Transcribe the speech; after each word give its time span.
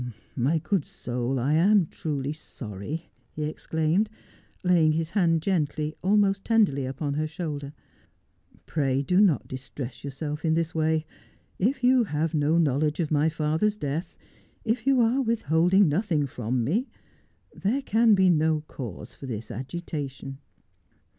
My 0.35 0.57
good 0.57 0.83
soul, 0.83 1.37
I 1.39 1.53
am 1.53 1.85
truly 1.85 2.33
sorry,' 2.33 3.11
he 3.35 3.43
exclaimed, 3.43 4.09
laying 4.63 4.93
his 4.93 5.11
hand 5.11 5.43
gently, 5.43 5.93
almost 6.01 6.43
tenderly, 6.43 6.87
upon 6.87 7.13
her 7.13 7.27
shoulder.' 7.27 7.71
Bray 8.73 9.03
do 9.03 9.21
not 9.21 9.47
distress 9.47 10.03
yourself 10.03 10.43
in 10.43 10.55
this 10.55 10.73
way. 10.73 11.05
If 11.59 11.83
you 11.83 12.05
have 12.05 12.33
no 12.33 12.57
knowledge 12.57 12.99
of 12.99 13.11
my 13.11 13.29
father's 13.29 13.77
death, 13.77 14.17
if 14.65 14.87
you 14.87 14.99
are 15.01 15.21
withholding 15.21 15.87
nothing 15.87 16.25
from 16.25 16.63
me, 16.63 16.87
there 17.53 17.83
can 17.83 18.15
be 18.15 18.31
no 18.31 18.61
cause 18.61 19.13
for 19.13 19.27
this 19.27 19.51
agitation.' 19.51 20.39